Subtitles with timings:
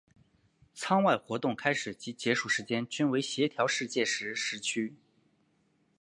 [0.73, 4.95] 舱外活动开始及结束时间均为协调世界时时区。